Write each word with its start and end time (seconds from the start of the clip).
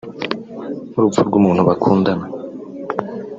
nk’urupfu 0.89 1.21
rw’umuntu 1.27 1.61
bakundaga 1.69 2.25